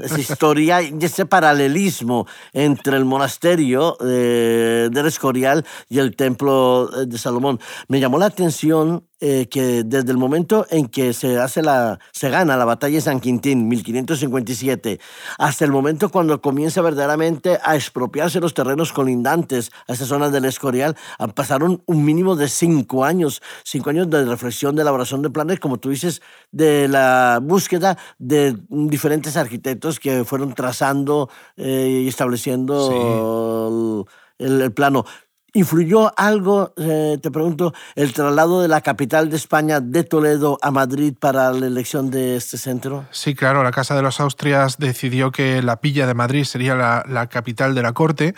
esa 0.04 0.20
historia 0.20 0.82
y 0.82 0.98
ese 1.00 1.26
paralelismo 1.26 2.28
entre 2.52 2.98
el 2.98 3.06
monasterio 3.06 3.96
del 4.02 5.06
Escorial 5.06 5.66
y 5.88 6.00
el 6.00 6.18
templo 6.18 6.88
de 6.88 7.18
Salomón. 7.18 7.58
Me 7.88 8.02
llamó 8.02 8.18
la 8.18 8.26
atención 8.26 9.06
eh, 9.24 9.48
que 9.50 9.84
desde 9.84 10.10
el 10.10 10.18
momento 10.18 10.66
en 10.72 10.88
que 10.88 11.14
se, 11.14 11.38
hace 11.38 11.62
la, 11.62 12.00
se 12.12 12.32
gana 12.32 12.58
la 12.58 12.66
batalla 12.66 12.96
de 12.96 13.02
San 13.02 13.20
Quintín, 13.20 13.68
1557, 13.68 15.00
hasta 15.38 15.64
el 15.64 15.72
momento 15.72 16.10
cuando 16.10 16.42
comienza 16.42 16.82
verdaderamente 16.82 17.60
a 17.64 17.76
expropiarse 17.76 18.40
los 18.40 18.56
terrenos 18.56 18.92
colindantes 18.92 19.72
a 19.88 19.94
esa 19.94 20.08
zona 20.08 20.32
del 20.32 20.46
Escorial, 20.46 20.98
pasaron 21.36 21.84
un 21.86 22.04
mínimo 22.04 22.36
de 22.36 22.50
cinco 22.50 23.06
años, 23.06 23.44
cinco 23.64 23.92
años 23.92 24.10
de 24.10 24.26
reflexión, 24.26 24.76
de 24.76 24.82
elaboración 24.82 25.22
de 25.22 25.30
planes, 25.30 25.60
como 25.60 25.78
tú 25.78 25.92
dices, 25.92 26.24
de 26.52 26.88
la 26.88 27.40
búsqueda 27.44 28.00
de 28.18 28.58
diferentes 28.70 29.38
arquitectos 29.38 30.00
que 30.00 30.26
fueron 30.26 30.56
trazando 30.56 31.30
eh, 31.58 32.06
y 32.06 32.08
estableciendo 32.08 34.08
el 34.40 34.74
plano. 34.74 35.06
¿Influyó 35.54 36.18
algo, 36.18 36.74
eh, 36.78 37.18
te 37.22 37.30
pregunto, 37.30 37.74
el 37.96 38.14
traslado 38.14 38.62
de 38.62 38.70
la 38.70 38.80
capital 38.80 39.30
de 39.30 39.36
España 39.36 39.82
de 39.82 40.06
Toledo 40.06 40.58
a 40.62 40.72
Madrid 40.72 41.14
para 41.20 41.52
la 41.52 41.68
elección 41.68 42.10
de 42.10 42.38
este 42.38 42.58
centro? 42.58 43.06
Sí, 43.12 43.36
claro, 43.36 43.62
la 43.62 43.72
Casa 43.72 43.94
de 43.96 44.02
los 44.02 44.22
Austrias 44.22 44.78
decidió 44.78 45.32
que 45.32 45.62
la 45.62 45.82
Pilla 45.82 46.08
de 46.08 46.14
Madrid 46.14 46.46
sería 46.46 46.76
la, 46.76 47.28
capital 47.28 47.76
de 47.76 47.82
la 47.82 47.92
corte 47.92 48.34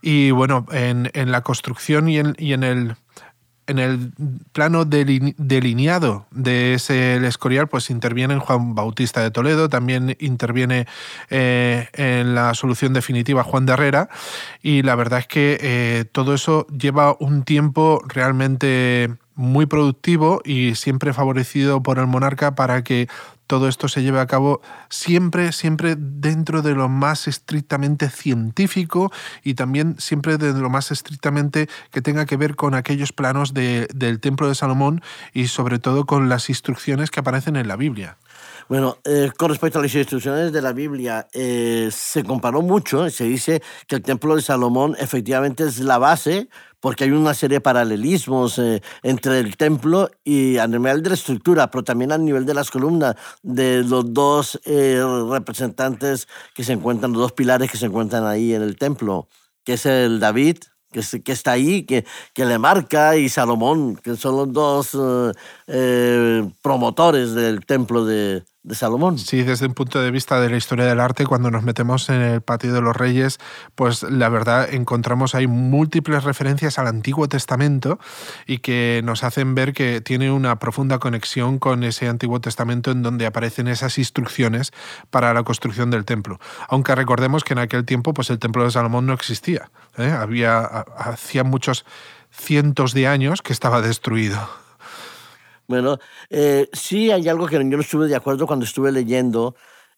y 0.00 0.30
bueno, 0.30 0.66
en, 0.70 1.10
la 1.12 1.40
construcción 1.40 2.08
y 2.08 2.18
en 2.18 2.62
el 2.62 2.96
en 3.66 3.78
el 3.78 4.12
plano 4.52 4.84
delineado 4.84 6.26
de 6.30 6.74
ese 6.74 7.14
el 7.14 7.24
Escorial, 7.24 7.68
pues 7.68 7.90
interviene 7.90 8.38
Juan 8.38 8.74
Bautista 8.74 9.22
de 9.22 9.30
Toledo, 9.30 9.68
también 9.68 10.16
interviene 10.20 10.86
eh, 11.30 11.88
en 11.92 12.34
la 12.34 12.54
solución 12.54 12.92
definitiva 12.92 13.44
Juan 13.44 13.66
de 13.66 13.72
Herrera, 13.74 14.08
y 14.62 14.82
la 14.82 14.94
verdad 14.94 15.20
es 15.20 15.26
que 15.26 15.58
eh, 15.60 16.04
todo 16.10 16.34
eso 16.34 16.66
lleva 16.68 17.16
un 17.18 17.44
tiempo 17.44 18.02
realmente 18.06 19.10
muy 19.34 19.66
productivo 19.66 20.40
y 20.44 20.74
siempre 20.74 21.12
favorecido 21.12 21.82
por 21.82 21.98
el 21.98 22.06
monarca 22.06 22.54
para 22.54 22.82
que 22.84 23.08
todo 23.46 23.68
esto 23.68 23.88
se 23.88 24.02
lleve 24.02 24.18
a 24.18 24.26
cabo 24.26 24.62
siempre, 24.88 25.52
siempre 25.52 25.94
dentro 25.98 26.62
de 26.62 26.74
lo 26.74 26.88
más 26.88 27.28
estrictamente 27.28 28.08
científico 28.08 29.12
y 29.44 29.54
también 29.54 29.96
siempre 29.98 30.38
de 30.38 30.54
lo 30.54 30.70
más 30.70 30.90
estrictamente 30.90 31.68
que 31.90 32.00
tenga 32.00 32.24
que 32.24 32.38
ver 32.38 32.56
con 32.56 32.74
aquellos 32.74 33.12
planos 33.12 33.52
del 33.52 34.20
Templo 34.20 34.48
de 34.48 34.54
Salomón 34.54 35.02
y 35.34 35.48
sobre 35.48 35.78
todo 35.78 36.06
con 36.06 36.28
las 36.30 36.48
instrucciones 36.48 37.10
que 37.10 37.20
aparecen 37.20 37.56
en 37.56 37.68
la 37.68 37.76
Biblia. 37.76 38.16
Bueno, 38.68 38.98
eh, 39.04 39.30
con 39.36 39.50
respecto 39.50 39.78
a 39.78 39.82
las 39.82 39.94
instrucciones 39.94 40.52
de 40.52 40.62
la 40.62 40.72
Biblia, 40.72 41.26
eh, 41.32 41.88
se 41.92 42.24
comparó 42.24 42.62
mucho, 42.62 43.08
se 43.10 43.24
dice 43.24 43.62
que 43.86 43.96
el 43.96 44.02
Templo 44.02 44.36
de 44.36 44.42
Salomón 44.42 44.96
efectivamente 44.98 45.64
es 45.64 45.80
la 45.80 45.98
base 45.98 46.48
porque 46.82 47.04
hay 47.04 47.12
una 47.12 47.32
serie 47.32 47.58
de 47.58 47.60
paralelismos 47.60 48.58
eh, 48.58 48.82
entre 49.04 49.38
el 49.38 49.56
templo 49.56 50.10
y 50.24 50.58
a 50.58 50.66
nivel 50.66 51.00
de 51.00 51.10
la 51.10 51.14
estructura, 51.14 51.70
pero 51.70 51.84
también 51.84 52.10
a 52.10 52.18
nivel 52.18 52.44
de 52.44 52.54
las 52.54 52.72
columnas 52.72 53.14
de 53.40 53.84
los 53.84 54.12
dos 54.12 54.60
eh, 54.64 55.00
representantes 55.30 56.26
que 56.52 56.64
se 56.64 56.72
encuentran, 56.72 57.12
los 57.12 57.22
dos 57.22 57.32
pilares 57.32 57.70
que 57.70 57.78
se 57.78 57.86
encuentran 57.86 58.26
ahí 58.26 58.52
en 58.52 58.62
el 58.62 58.76
templo, 58.76 59.28
que 59.64 59.74
es 59.74 59.86
el 59.86 60.18
David, 60.18 60.58
que, 60.90 61.02
que 61.22 61.32
está 61.32 61.52
ahí, 61.52 61.84
que, 61.84 62.04
que, 62.34 62.44
le 62.44 62.58
marca, 62.58 63.16
y 63.16 63.28
Salomón, 63.28 63.94
que 63.94 64.16
son 64.16 64.36
los 64.36 64.52
dos 64.52 64.98
eh, 65.68 66.50
promotores 66.62 67.32
del 67.32 67.64
templo 67.64 68.04
de, 68.04 68.42
de 68.64 68.76
Salomón. 68.76 69.18
Sí, 69.18 69.42
desde 69.42 69.66
un 69.66 69.74
punto 69.74 70.00
de 70.00 70.10
vista 70.10 70.40
de 70.40 70.48
la 70.48 70.56
historia 70.56 70.86
del 70.86 71.00
arte, 71.00 71.26
cuando 71.26 71.50
nos 71.50 71.64
metemos 71.64 72.08
en 72.08 72.20
el 72.20 72.42
patio 72.42 72.72
de 72.72 72.80
los 72.80 72.96
reyes, 72.96 73.40
pues 73.74 74.04
la 74.04 74.28
verdad 74.28 74.72
encontramos 74.72 75.34
ahí 75.34 75.48
múltiples 75.48 76.22
referencias 76.22 76.78
al 76.78 76.86
Antiguo 76.86 77.28
Testamento 77.28 77.98
y 78.46 78.58
que 78.58 79.00
nos 79.04 79.24
hacen 79.24 79.56
ver 79.56 79.72
que 79.72 80.00
tiene 80.00 80.30
una 80.30 80.58
profunda 80.60 80.98
conexión 80.98 81.58
con 81.58 81.82
ese 81.82 82.08
Antiguo 82.08 82.40
Testamento 82.40 82.92
en 82.92 83.02
donde 83.02 83.26
aparecen 83.26 83.66
esas 83.66 83.98
instrucciones 83.98 84.72
para 85.10 85.34
la 85.34 85.42
construcción 85.42 85.90
del 85.90 86.04
templo. 86.04 86.38
Aunque 86.68 86.94
recordemos 86.94 87.42
que 87.42 87.54
en 87.54 87.58
aquel 87.58 87.84
tiempo 87.84 88.14
pues 88.14 88.30
el 88.30 88.38
templo 88.38 88.64
de 88.64 88.70
Salomón 88.70 89.06
no 89.06 89.12
existía. 89.12 89.70
¿eh? 89.98 90.10
Había 90.10 90.60
hacía 90.60 91.42
muchos 91.42 91.84
cientos 92.30 92.94
de 92.94 93.08
años 93.08 93.42
que 93.42 93.52
estaba 93.52 93.82
destruido. 93.82 94.61
Bueno, 95.72 95.96
eh, 96.28 96.68
sí 96.74 97.10
hay 97.10 97.30
algo 97.30 97.46
que 97.46 97.54
yo 97.56 97.62
no 97.64 97.80
estuve 97.80 98.06
de 98.06 98.14
acuerdo 98.14 98.46
cuando 98.46 98.66
estuve 98.66 98.92
leyendo 98.92 99.54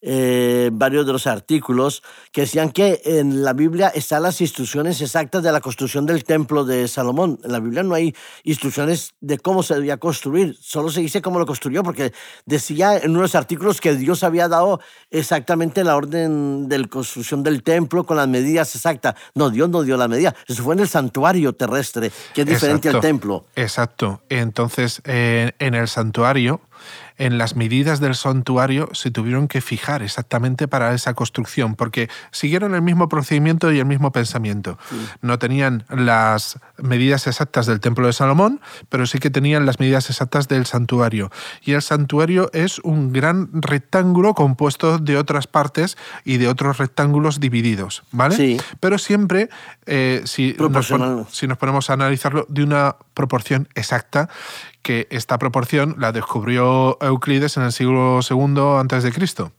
eh, 0.06 0.68
varios 0.70 1.06
de 1.06 1.12
los 1.12 1.26
artículos 1.26 2.02
que 2.30 2.42
decían 2.42 2.70
que 2.70 3.00
en 3.06 3.42
la 3.42 3.54
Biblia 3.54 3.88
están 3.88 4.22
las 4.22 4.38
instrucciones 4.42 5.00
exactas 5.00 5.42
de 5.42 5.50
la 5.50 5.62
construcción 5.62 6.04
del 6.04 6.24
templo 6.24 6.66
de 6.66 6.86
Salomón. 6.88 7.40
En 7.42 7.52
la 7.52 7.58
Biblia 7.58 7.82
no 7.82 7.94
hay 7.94 8.14
instrucciones 8.42 9.14
de 9.22 9.38
cómo 9.38 9.62
se 9.62 9.74
debía 9.74 9.96
construir, 9.96 10.58
solo 10.60 10.90
se 10.90 11.00
dice 11.00 11.22
cómo 11.22 11.38
lo 11.38 11.46
construyó, 11.46 11.82
porque 11.82 12.12
decía 12.44 12.98
en 12.98 13.16
unos 13.16 13.34
artículos 13.34 13.80
que 13.80 13.96
Dios 13.96 14.22
había 14.24 14.46
dado 14.46 14.78
exactamente 15.10 15.82
la 15.84 15.96
orden 15.96 16.68
de 16.68 16.80
la 16.80 16.88
construcción 16.88 17.42
del 17.42 17.62
templo 17.62 18.04
con 18.04 18.18
las 18.18 18.28
medidas 18.28 18.74
exactas. 18.74 19.14
No, 19.34 19.48
Dios 19.48 19.70
no 19.70 19.84
dio 19.84 19.96
la 19.96 20.06
medida, 20.06 20.34
eso 20.46 20.62
fue 20.62 20.74
en 20.74 20.80
el 20.80 20.88
santuario 20.88 21.54
terrestre, 21.54 22.12
que 22.34 22.42
es 22.42 22.46
diferente 22.46 22.90
al 22.90 23.00
templo. 23.00 23.46
Exacto. 23.56 24.20
Entonces, 24.28 25.00
eh, 25.06 25.52
en 25.58 25.72
el 25.74 25.88
santuario 25.88 26.60
en 27.16 27.38
las 27.38 27.54
medidas 27.54 28.00
del 28.00 28.14
santuario 28.14 28.88
se 28.92 29.10
tuvieron 29.10 29.48
que 29.48 29.60
fijar 29.60 30.02
exactamente 30.02 30.66
para 30.66 30.94
esa 30.94 31.14
construcción, 31.14 31.76
porque 31.76 32.08
siguieron 32.32 32.74
el 32.74 32.82
mismo 32.82 33.08
procedimiento 33.08 33.70
y 33.72 33.78
el 33.78 33.86
mismo 33.86 34.10
pensamiento. 34.12 34.78
No 35.20 35.38
tenían 35.38 35.84
las 35.88 36.58
medidas 36.76 37.26
exactas 37.26 37.66
del 37.66 37.80
templo 37.80 38.06
de 38.06 38.12
Salomón, 38.12 38.60
pero 38.88 39.06
sí 39.06 39.18
que 39.18 39.30
tenían 39.30 39.66
las 39.66 39.78
medidas 39.78 40.10
exactas 40.10 40.48
del 40.48 40.66
santuario. 40.66 41.30
Y 41.62 41.72
el 41.72 41.82
santuario 41.82 42.50
es 42.52 42.80
un 42.80 43.12
gran 43.12 43.48
rectángulo 43.52 44.34
compuesto 44.34 44.98
de 44.98 45.16
otras 45.16 45.46
partes 45.46 45.96
y 46.24 46.38
de 46.38 46.48
otros 46.48 46.78
rectángulos 46.78 47.38
divididos, 47.40 48.02
¿vale? 48.10 48.36
Sí. 48.36 48.60
Pero 48.80 48.98
siempre, 48.98 49.48
eh, 49.86 50.22
si, 50.24 50.56
si 51.30 51.46
nos 51.46 51.58
ponemos 51.58 51.90
a 51.90 51.92
analizarlo, 51.92 52.46
de 52.48 52.64
una 52.64 52.96
proporción 53.14 53.68
exacta 53.74 54.28
que 54.84 55.08
esta 55.10 55.38
proporción 55.38 55.96
la 55.98 56.12
descubrió 56.12 56.98
Euclides 57.00 57.56
en 57.56 57.64
el 57.64 57.72
siglo 57.72 58.20
II 58.28 58.78
Cristo, 59.10 59.50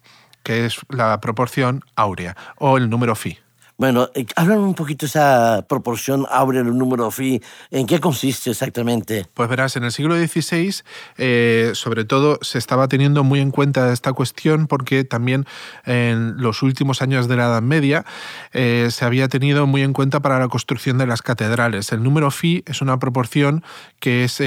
que 0.44 0.66
es 0.66 0.78
la 0.88 1.20
proporción 1.20 1.84
áurea 1.96 2.38
o 2.58 2.78
el 2.78 2.90
número 2.90 3.16
phi. 3.16 3.40
Bueno, 3.78 4.10
eh, 4.16 4.26
hablan 4.38 4.60
un 4.60 4.74
poquito 4.74 5.06
esa 5.06 5.66
proporción 5.68 6.26
áurea 6.30 6.62
el 6.62 6.78
número 6.78 7.12
phi. 7.12 7.42
¿En 7.72 7.86
qué 7.86 8.00
consiste 8.00 8.50
exactamente? 8.50 9.26
Pues 9.34 9.50
verás, 9.50 9.76
en 9.76 9.84
el 9.84 9.92
siglo 9.92 10.16
XVI, 10.16 10.82
eh, 11.18 11.72
sobre 11.74 12.06
todo, 12.06 12.40
se 12.42 12.58
estaba 12.58 12.88
teniendo 12.88 13.26
muy 13.26 13.42
en 13.42 13.52
cuenta 13.52 13.92
esta 13.92 14.14
cuestión 14.14 14.68
porque 14.68 15.04
también 15.04 15.46
en 15.86 16.38
los 16.38 16.64
últimos 16.64 17.02
años 17.02 17.28
de 17.28 17.36
la 17.36 17.48
Edad 17.48 17.62
Media 17.62 18.06
eh, 18.54 18.88
se 18.92 19.04
había 19.04 19.28
tenido 19.28 19.68
muy 19.68 19.82
en 19.82 19.92
cuenta 19.92 20.22
para 20.22 20.40
la 20.40 20.48
construcción 20.48 20.98
de 20.98 21.08
las 21.08 21.22
catedrales. 21.22 21.92
El 21.92 22.02
número 22.02 22.32
phi 22.32 22.64
es 22.66 22.82
una 22.82 22.98
proporción 22.98 23.62
que 24.00 24.24
es 24.24 24.42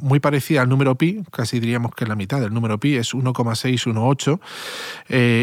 muy 0.00 0.20
parecida 0.20 0.62
al 0.62 0.68
número 0.68 0.94
pi, 0.94 1.22
casi 1.32 1.58
diríamos 1.58 1.94
que 1.94 2.06
la 2.06 2.14
mitad 2.14 2.40
del 2.40 2.52
número 2.54 2.78
pi 2.78 2.96
es 2.96 3.14
1,618 3.14 4.40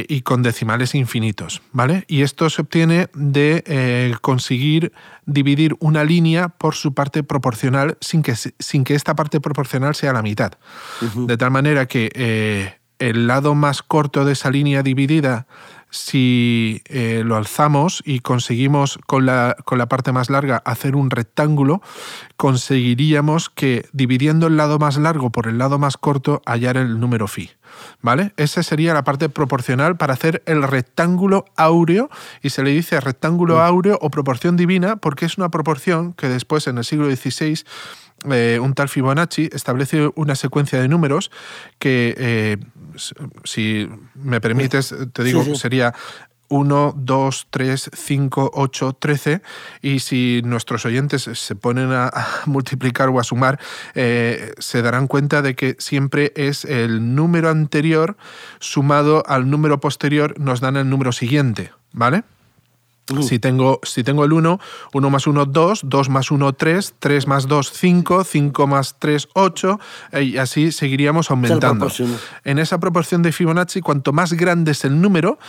y 0.07 0.21
con 0.21 0.43
decimales 0.43 0.95
infinitos, 0.95 1.61
¿vale? 1.73 2.05
Y 2.07 2.21
esto 2.21 2.49
se 2.49 2.61
obtiene 2.61 3.08
de 3.13 3.63
eh, 3.65 4.15
conseguir 4.21 4.91
dividir 5.25 5.75
una 5.79 6.03
línea 6.03 6.49
por 6.49 6.75
su 6.75 6.93
parte 6.93 7.23
proporcional 7.23 7.97
sin 8.01 8.23
que, 8.23 8.35
sin 8.35 8.83
que 8.83 8.95
esta 8.95 9.15
parte 9.15 9.39
proporcional 9.39 9.95
sea 9.95 10.13
la 10.13 10.21
mitad. 10.21 10.53
De 11.15 11.37
tal 11.37 11.51
manera 11.51 11.85
que 11.85 12.11
eh, 12.13 12.79
el 12.99 13.27
lado 13.27 13.55
más 13.55 13.81
corto 13.81 14.25
de 14.25 14.33
esa 14.33 14.51
línea 14.51 14.83
dividida, 14.83 15.47
si 15.89 16.81
eh, 16.85 17.23
lo 17.25 17.35
alzamos 17.35 18.03
y 18.05 18.19
conseguimos 18.19 18.99
con 19.07 19.25
la, 19.25 19.55
con 19.65 19.77
la 19.77 19.87
parte 19.87 20.11
más 20.11 20.29
larga 20.29 20.61
hacer 20.65 20.95
un 20.95 21.09
rectángulo, 21.09 21.81
conseguiríamos 22.37 23.49
que 23.49 23.87
dividiendo 23.91 24.47
el 24.47 24.57
lado 24.57 24.77
más 24.77 24.97
largo 24.97 25.31
por 25.31 25.47
el 25.47 25.57
lado 25.57 25.79
más 25.79 25.97
corto 25.97 26.41
hallar 26.45 26.77
el 26.77 26.99
número 26.99 27.27
phi. 27.27 27.49
¿Vale? 28.01 28.33
Esa 28.37 28.63
sería 28.63 28.93
la 28.93 29.03
parte 29.03 29.29
proporcional 29.29 29.97
para 29.97 30.13
hacer 30.13 30.41
el 30.45 30.63
rectángulo 30.63 31.45
áureo 31.55 32.09
y 32.41 32.49
se 32.49 32.63
le 32.63 32.71
dice 32.71 32.99
rectángulo 32.99 33.57
mm. 33.57 33.59
áureo 33.59 33.99
o 34.01 34.09
proporción 34.09 34.55
divina 34.57 34.95
porque 34.95 35.25
es 35.25 35.37
una 35.37 35.49
proporción 35.49 36.13
que 36.13 36.27
después 36.27 36.67
en 36.67 36.77
el 36.77 36.85
siglo 36.85 37.13
XVI 37.13 37.63
eh, 38.29 38.59
un 38.61 38.73
tal 38.73 38.89
Fibonacci 38.89 39.49
establece 39.53 40.11
una 40.15 40.35
secuencia 40.35 40.81
de 40.81 40.87
números 40.87 41.31
que, 41.77 42.15
eh, 42.17 42.57
si 43.45 43.87
me 44.15 44.41
permites, 44.41 44.93
te 45.13 45.23
digo, 45.23 45.43
sería 45.55 45.93
1, 46.49 46.93
2, 46.97 47.47
3, 47.49 47.91
5, 47.93 48.51
8, 48.53 48.97
13 48.99 49.41
y 49.81 49.99
si 49.99 50.41
nuestros 50.43 50.85
oyentes 50.85 51.29
se 51.33 51.55
ponen 51.55 51.91
a, 51.91 52.11
multiplicar 52.45 53.09
o 53.09 53.19
a 53.19 53.23
sumar, 53.23 53.59
eh, 53.95 54.53
se 54.59 54.81
darán 54.81 55.07
cuenta 55.07 55.41
de 55.41 55.55
que 55.55 55.75
siempre 55.79 56.33
es 56.35 56.65
el 56.65 57.15
número 57.15 57.49
anterior 57.49 58.17
sumado 58.59 59.23
al 59.27 59.49
número 59.49 59.79
posterior 59.79 60.39
nos 60.39 60.59
dan 60.59 60.77
el 60.77 60.89
número 60.89 61.11
siguiente, 61.11 61.71
¿vale? 61.91 62.23
Si 63.21 63.39
tengo, 63.39 63.79
si 63.83 64.03
tengo 64.03 64.23
el 64.23 64.33
1, 64.33 64.59
1 64.93 65.09
más 65.09 65.25
1, 65.25 65.45
2, 65.45 65.81
2 65.83 66.09
más 66.09 66.31
1, 66.31 66.53
3, 66.53 66.95
3 66.99 67.27
más 67.27 67.47
2, 67.47 67.71
5, 67.71 68.23
5 68.23 68.67
más 68.67 68.95
3, 68.99 69.29
8, 69.33 69.79
y 70.21 70.37
así 70.37 70.71
seguiríamos 70.71 71.31
aumentando. 71.31 71.87
En 72.43 72.59
esa 72.59 72.79
proporción 72.79 73.21
de 73.21 73.31
Fibonacci, 73.31 73.81
cuanto 73.81 74.13
más 74.13 74.33
grande 74.33 74.71
es 74.71 74.85
el 74.85 75.01
número, 75.01 75.39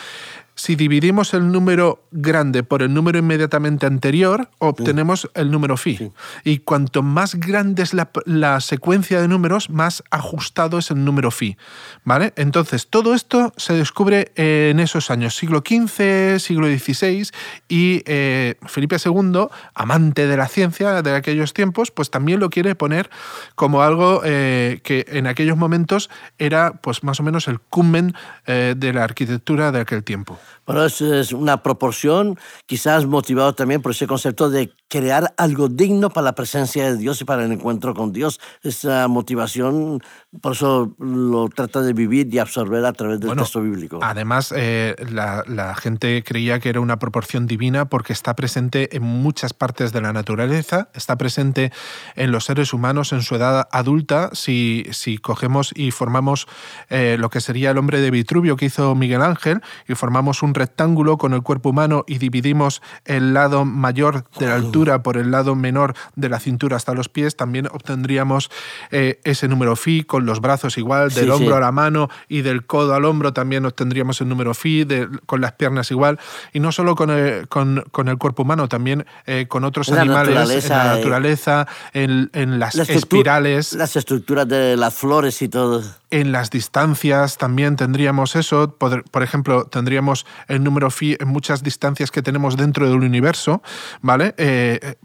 si 0.61 0.77
dividimos 0.77 1.33
el 1.33 1.51
número 1.51 2.05
grande 2.11 2.63
por 2.63 2.83
el 2.83 2.93
número 2.93 3.19
inmediatamente 3.19 3.87
anterior, 3.87 4.51
obtenemos 4.59 5.31
el 5.33 5.51
número 5.51 5.79
phi. 5.79 6.13
Y 6.45 6.59
cuanto 6.59 7.03
más 7.03 7.37
grande 7.37 7.83
es 7.83 7.95
la, 7.95 8.61
secuencia 8.61 9.23
de 9.23 9.29
números, 9.29 9.71
más 9.71 10.05
ajustado 10.11 10.77
es 10.79 10.91
el 10.91 11.03
número 11.03 11.31
phi. 11.31 11.57
¿Vale? 12.05 12.35
Entonces, 12.37 12.89
todo 12.89 13.15
esto 13.15 13.55
se 13.57 13.73
descubre 13.73 14.33
en 14.37 14.81
esos 14.81 15.11
años, 15.11 15.35
siglo 15.35 15.63
XV, 15.67 16.39
siglo 16.39 16.67
XVI, 16.67 17.31
y 17.69 18.03
eh, 18.05 18.57
Felipe 18.67 18.97
II, 19.03 19.47
amante 19.75 20.27
de 20.27 20.37
la 20.37 20.47
ciencia 20.47 21.01
de 21.01 21.15
aquellos 21.15 21.55
tiempos, 21.55 21.91
pues 21.91 22.11
también 22.11 22.39
lo 22.39 22.51
quiere 22.51 22.75
poner 22.75 23.09
como 23.55 23.83
algo 23.83 24.21
eh, 24.27 24.81
que 24.83 25.07
en 25.09 25.27
aquellos 25.27 25.57
momentos 25.57 26.11
era 26.39 26.73
pues 26.73 27.03
más 27.03 27.19
o 27.19 27.23
menos 27.23 27.49
el 27.49 27.61
cumen 27.61 28.15
eh, 28.47 28.75
de 28.77 28.93
la 28.93 29.05
arquitectura 29.05 29.73
de 29.73 29.81
aquel 29.81 30.05
tiempo. 30.05 30.39
Bueno, 30.67 30.85
es 30.85 31.33
una 31.33 31.63
proporción, 31.63 32.39
quizás 32.67 33.07
motivado 33.07 33.55
también 33.55 33.83
por 33.83 33.93
ese 33.93 34.07
concepto 34.07 34.51
de 34.51 34.73
crear 34.91 35.33
algo 35.39 35.69
digno 35.69 36.11
para 36.11 36.25
la 36.27 36.35
presencia 36.35 36.85
de 36.91 36.97
Dios 36.99 37.21
y 37.21 37.25
para 37.25 37.45
el 37.45 37.53
encuentro 37.53 37.95
con 37.95 38.13
Dios. 38.13 38.41
Esa 38.63 39.07
motivación, 39.09 40.03
por 40.43 40.53
eso 40.53 40.95
lo 40.99 41.49
trata 41.49 41.81
de 41.81 41.93
vivir 41.93 42.29
y 42.35 42.39
absorber 42.39 42.85
a 42.85 42.93
través 42.93 43.21
del 43.21 43.37
texto 43.37 43.63
bíblico. 43.63 44.01
Además, 44.03 44.53
eh, 44.55 44.97
la, 45.11 45.75
gente 45.77 46.25
creía 46.25 46.59
que 46.59 46.69
era 46.69 46.81
una 46.81 46.99
proporción 46.99 47.47
divina 47.47 47.89
porque 47.89 48.13
está 48.13 48.35
presente 48.35 48.97
en 48.97 49.03
muchas 49.03 49.53
partes 49.53 49.93
de 49.93 50.01
la 50.01 50.13
naturaleza, 50.13 50.89
está 50.93 51.17
presente 51.17 51.73
en 52.17 52.33
los 52.33 52.45
seres 52.45 52.73
humanos 52.75 53.13
en 53.13 53.23
su 53.23 53.37
edad 53.37 53.69
adulta. 53.71 54.31
Si, 54.33 54.85
si 54.91 55.19
cogemos 55.19 55.73
y 55.77 55.93
formamos 55.93 56.49
eh, 56.89 57.17
lo 57.19 57.31
que 57.31 57.41
sería 57.41 57.71
el 57.71 57.79
hombre 57.79 58.01
de 58.01 58.11
Vitruvio 58.11 58.57
que 58.57 58.67
hizo 58.67 58.95
Miguel 58.97 59.23
Ángel 59.23 59.63
y 59.87 59.95
formamos 59.95 60.43
un 60.43 60.55
rectángulo 60.55 61.17
con 61.17 61.33
el 61.33 61.43
cuerpo 61.43 61.71
humano 61.71 62.05
y 62.09 62.19
dividimos 62.19 62.83
el 63.05 63.33
lado 63.33 63.65
mayor 63.65 64.25
de 64.39 64.47
la 64.47 64.55
altura, 64.57 64.80
por 65.03 65.17
el 65.17 65.31
lado 65.31 65.55
menor 65.55 65.95
de 66.17 66.29
la 66.29 66.41
cintura 66.41 66.77
hasta 66.77 66.95
los 66.95 67.09
pies, 67.09 67.37
también 67.37 67.67
obtendríamos 67.67 68.51
eh, 68.91 69.21
ese 69.25 69.49
número 69.49 69.77
phi 69.77 70.05
con 70.05 70.27
los 70.27 70.41
brazos 70.41 70.79
igual, 70.79 71.11
del 71.11 71.31
hombro 71.31 71.57
a 71.57 71.61
la 71.61 71.73
mano 71.73 72.09
y 72.29 72.43
del 72.43 72.65
codo 72.67 72.95
al 72.95 73.05
hombro 73.05 73.33
también 73.33 73.65
obtendríamos 73.67 74.21
el 74.21 74.29
número 74.29 74.55
phi, 74.55 74.87
con 75.27 75.41
las 75.41 75.53
piernas 75.53 75.91
igual, 75.91 76.19
y 76.53 76.61
no 76.61 76.73
solo 76.73 76.95
con 76.95 77.11
el, 77.11 77.49
con, 77.49 78.09
el 78.09 78.19
cuerpo 78.19 78.43
humano, 78.43 78.69
también 78.69 79.07
eh, 79.27 79.47
con 79.49 79.65
otros 79.65 79.91
animales, 79.91 80.65
en 80.65 80.71
la 80.71 80.97
naturaleza, 80.97 81.67
en, 81.93 82.31
en 82.33 82.59
las 82.59 82.77
espirales. 82.77 83.75
Las 83.75 83.97
estructuras 83.97 84.49
de 84.49 84.77
las 84.77 84.95
flores 84.95 85.43
y 85.43 85.49
todo. 85.49 86.00
En 86.11 86.33
las 86.33 86.51
distancias 86.51 87.39
también 87.39 87.77
tendríamos 87.77 88.35
eso. 88.35 88.77
Por, 88.77 89.23
ejemplo, 89.23 89.67
tendríamos 89.67 90.27
el 90.49 90.65
número 90.65 90.91
phi 90.91 91.17
en 91.21 91.29
muchas 91.29 91.63
distancias 91.63 92.11
que 92.11 92.21
tenemos 92.21 92.57
dentro 92.57 92.89
del 92.89 92.99
universo, 92.99 93.63
¿vale? 94.01 94.35
Eh, 94.37 94.97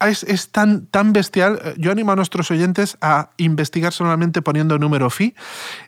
es, 0.00 0.48
tan, 0.50 0.86
tan 0.86 1.12
bestial. 1.12 1.74
Yo 1.78 1.90
animo 1.90 2.12
a 2.12 2.16
nuestros 2.16 2.50
oyentes 2.52 2.96
a 3.00 3.30
investigar 3.38 3.92
solamente 3.92 4.40
poniendo 4.40 4.78
número 4.78 5.10
phi 5.10 5.34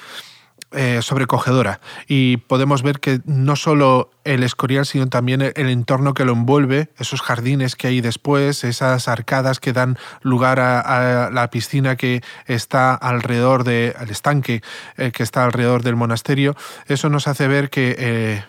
eh, 0.74 1.00
sobrecogedora. 1.02 1.80
Y 2.08 2.38
podemos 2.38 2.84
ver 2.84 3.00
que 3.00 3.22
no 3.26 3.56
solo 3.56 4.12
el 4.24 4.44
Escorial, 4.44 4.86
sino 4.86 5.08
también 5.08 5.42
el, 5.42 5.70
entorno 5.70 6.14
que 6.14 6.26
lo 6.26 6.34
envuelve, 6.34 6.90
esos 6.98 7.22
jardines 7.22 7.76
que 7.76 7.88
hay 7.88 8.02
después, 8.02 8.64
esas 8.64 9.08
arcadas 9.08 9.60
que 9.60 9.74
dan 9.74 9.98
lugar 10.22 10.60
a, 10.60 11.30
la 11.32 11.50
piscina 11.50 11.96
que 11.96 12.22
está 12.48 12.94
alrededor 12.96 13.64
del 13.64 13.94
estanque 14.10 14.62
eh, 14.98 15.12
que 15.12 15.24
está 15.24 15.44
alrededor 15.44 15.84
del 15.84 15.96
monasterio, 15.96 16.56
eso 16.88 17.10
nos 17.10 17.28
hace 17.28 17.48
ver 17.48 17.70
que 17.70 17.96
eh, 17.98 18.44